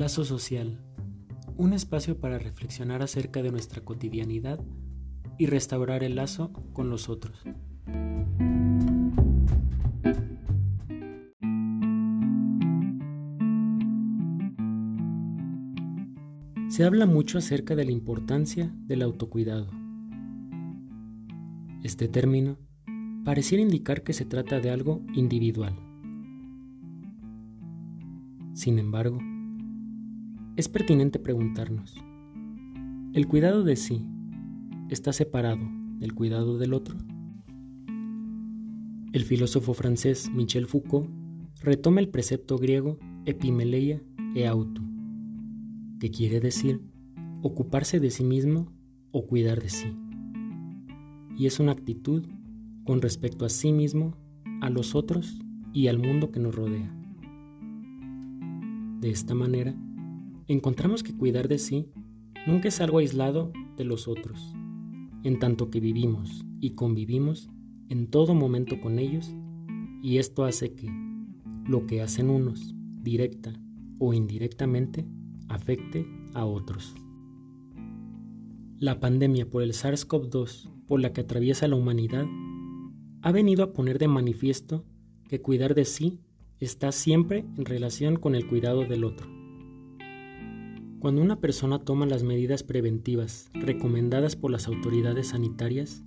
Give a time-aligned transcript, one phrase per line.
[0.00, 0.78] Lazo social.
[1.58, 4.58] Un espacio para reflexionar acerca de nuestra cotidianidad
[5.36, 7.44] y restaurar el lazo con los otros.
[16.70, 19.68] Se habla mucho acerca de la importancia del autocuidado.
[21.82, 22.56] Este término
[23.22, 25.76] pareciera indicar que se trata de algo individual.
[28.54, 29.18] Sin embargo,
[30.60, 31.96] es pertinente preguntarnos,
[33.14, 34.04] ¿el cuidado de sí
[34.90, 35.66] está separado
[35.98, 36.98] del cuidado del otro?
[39.14, 41.08] El filósofo francés Michel Foucault
[41.62, 44.02] retoma el precepto griego epimeleia
[44.34, 44.82] e auto,
[45.98, 46.82] que quiere decir
[47.40, 48.70] ocuparse de sí mismo
[49.12, 49.96] o cuidar de sí.
[51.38, 52.26] Y es una actitud
[52.84, 54.14] con respecto a sí mismo,
[54.60, 55.38] a los otros
[55.72, 56.94] y al mundo que nos rodea.
[59.00, 59.74] De esta manera,
[60.52, 61.86] encontramos que cuidar de sí
[62.46, 64.52] nunca es algo aislado de los otros,
[65.22, 67.48] en tanto que vivimos y convivimos
[67.88, 69.32] en todo momento con ellos,
[70.02, 70.90] y esto hace que
[71.66, 73.52] lo que hacen unos, directa
[73.98, 75.06] o indirectamente,
[75.48, 76.94] afecte a otros.
[78.78, 82.26] La pandemia por el SARS-CoV-2 por la que atraviesa la humanidad
[83.22, 84.84] ha venido a poner de manifiesto
[85.28, 86.20] que cuidar de sí
[86.58, 89.39] está siempre en relación con el cuidado del otro.
[91.00, 96.04] Cuando una persona toma las medidas preventivas recomendadas por las autoridades sanitarias,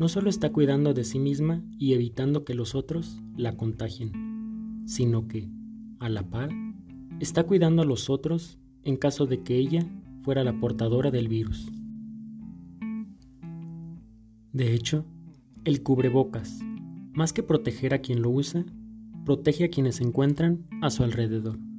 [0.00, 5.28] no solo está cuidando de sí misma y evitando que los otros la contagien, sino
[5.28, 5.48] que,
[6.00, 6.50] a la par,
[7.20, 9.86] está cuidando a los otros en caso de que ella
[10.24, 11.70] fuera la portadora del virus.
[14.52, 15.04] De hecho,
[15.64, 16.58] el cubrebocas,
[17.12, 18.66] más que proteger a quien lo usa,
[19.24, 21.69] protege a quienes se encuentran a su alrededor.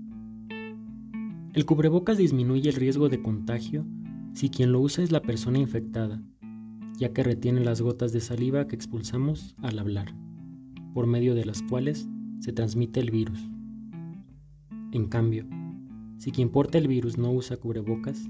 [1.53, 3.85] El cubrebocas disminuye el riesgo de contagio
[4.33, 6.21] si quien lo usa es la persona infectada,
[6.98, 10.15] ya que retiene las gotas de saliva que expulsamos al hablar,
[10.93, 12.08] por medio de las cuales
[12.39, 13.39] se transmite el virus.
[14.92, 15.45] En cambio,
[16.17, 18.30] si quien porta el virus no usa cubrebocas,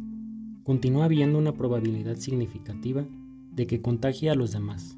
[0.63, 3.05] continúa habiendo una probabilidad significativa
[3.51, 4.97] de que contagie a los demás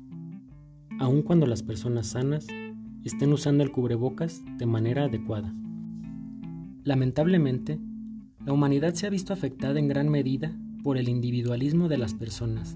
[0.99, 2.47] aun cuando las personas sanas
[3.03, 5.53] estén usando el cubrebocas de manera adecuada.
[6.83, 7.79] Lamentablemente,
[8.45, 12.75] la humanidad se ha visto afectada en gran medida por el individualismo de las personas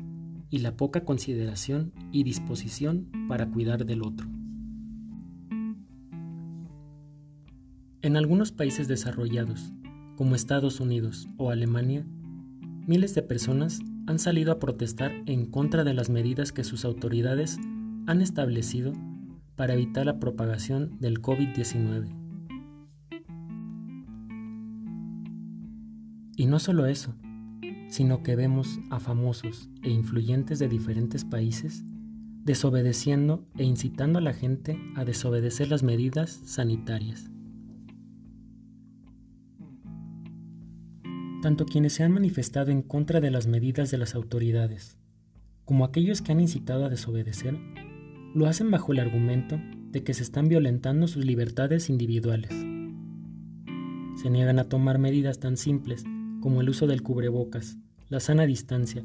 [0.49, 4.27] y la poca consideración y disposición para cuidar del otro.
[8.01, 9.73] En algunos países desarrollados,
[10.15, 12.05] como Estados Unidos o Alemania,
[12.85, 17.57] miles de personas han salido a protestar en contra de las medidas que sus autoridades
[18.05, 18.93] han establecido
[19.57, 22.26] para evitar la propagación del COVID-19.
[26.37, 27.15] Y no solo eso,
[27.89, 31.83] sino que vemos a famosos e influyentes de diferentes países
[32.43, 37.31] desobedeciendo e incitando a la gente a desobedecer las medidas sanitarias.
[41.41, 44.99] Tanto quienes se han manifestado en contra de las medidas de las autoridades,
[45.65, 47.57] como aquellos que han incitado a desobedecer,
[48.35, 49.59] lo hacen bajo el argumento
[49.91, 52.51] de que se están violentando sus libertades individuales.
[54.21, 56.05] Se niegan a tomar medidas tan simples
[56.41, 57.77] como el uso del cubrebocas,
[58.09, 59.03] la sana distancia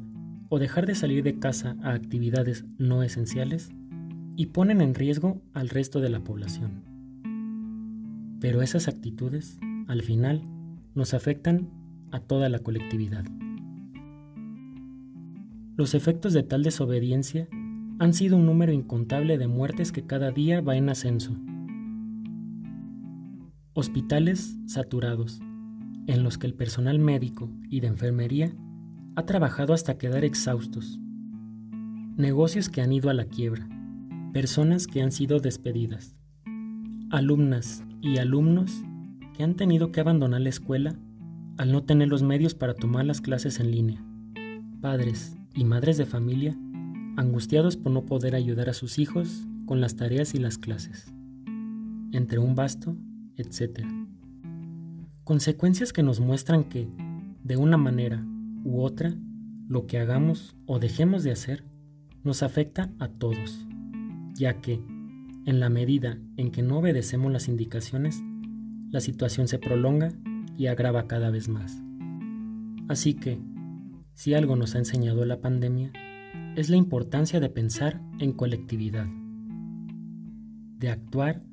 [0.48, 3.70] o dejar de salir de casa a actividades no esenciales
[4.36, 6.82] y ponen en riesgo al resto de la población.
[8.40, 10.42] Pero esas actitudes, al final,
[10.94, 11.70] nos afectan
[12.10, 13.24] a toda la colectividad.
[15.76, 17.48] Los efectos de tal desobediencia
[17.98, 21.36] han sido un número incontable de muertes que cada día va en ascenso.
[23.74, 25.40] Hospitales saturados,
[26.06, 28.54] en los que el personal médico y de enfermería
[29.16, 30.98] ha trabajado hasta quedar exhaustos.
[32.16, 33.68] Negocios que han ido a la quiebra,
[34.32, 36.16] personas que han sido despedidas,
[37.10, 38.82] alumnas y alumnos
[39.36, 40.94] que han tenido que abandonar la escuela
[41.58, 44.04] al no tener los medios para tomar las clases en línea,
[44.80, 46.56] padres y madres de familia
[47.16, 51.12] angustiados por no poder ayudar a sus hijos con las tareas y las clases,
[52.12, 52.96] entre un vasto,
[53.36, 53.84] etc.
[55.24, 56.88] Consecuencias que nos muestran que,
[57.44, 58.26] de una manera
[58.64, 59.14] u otra,
[59.68, 61.64] lo que hagamos o dejemos de hacer
[62.24, 63.68] nos afecta a todos,
[64.34, 64.82] ya que,
[65.46, 68.20] en la medida en que no obedecemos las indicaciones,
[68.90, 70.12] la situación se prolonga
[70.58, 71.80] y agrava cada vez más.
[72.88, 73.38] Así que,
[74.14, 75.92] si algo nos ha enseñado la pandemia,
[76.56, 79.06] es la importancia de pensar en colectividad,
[80.78, 81.44] de actuar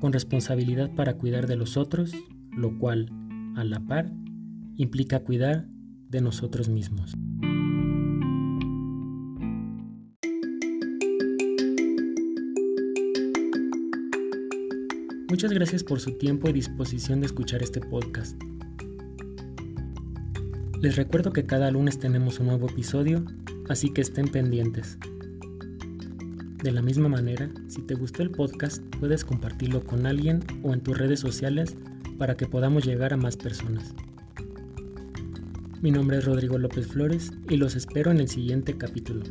[0.00, 2.12] con responsabilidad para cuidar de los otros,
[2.56, 3.12] lo cual,
[3.58, 4.12] a la par
[4.76, 5.66] implica cuidar
[6.08, 7.12] de nosotros mismos.
[15.28, 18.40] Muchas gracias por su tiempo y disposición de escuchar este podcast.
[20.80, 23.24] Les recuerdo que cada lunes tenemos un nuevo episodio,
[23.68, 24.98] así que estén pendientes.
[26.62, 30.80] De la misma manera, si te gustó el podcast, puedes compartirlo con alguien o en
[30.80, 31.76] tus redes sociales
[32.18, 33.94] para que podamos llegar a más personas.
[35.80, 39.22] Mi nombre es Rodrigo López Flores y los espero en el siguiente capítulo.